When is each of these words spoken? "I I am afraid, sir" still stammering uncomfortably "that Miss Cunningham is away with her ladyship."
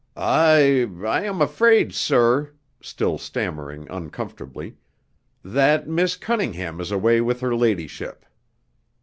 "I 0.17 0.89
I 1.05 1.21
am 1.25 1.43
afraid, 1.43 1.93
sir" 1.93 2.53
still 2.81 3.19
stammering 3.19 3.87
uncomfortably 3.91 4.77
"that 5.45 5.87
Miss 5.87 6.17
Cunningham 6.17 6.81
is 6.81 6.89
away 6.89 7.21
with 7.21 7.39
her 7.41 7.53
ladyship." 7.55 8.25